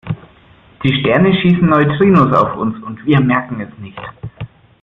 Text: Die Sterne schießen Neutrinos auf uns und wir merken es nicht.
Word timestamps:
Die 0.83 0.99
Sterne 0.99 1.31
schießen 1.31 1.69
Neutrinos 1.69 2.35
auf 2.35 2.55
uns 2.55 2.83
und 2.85 3.05
wir 3.05 3.21
merken 3.21 3.61
es 3.61 3.69
nicht. 3.77 4.01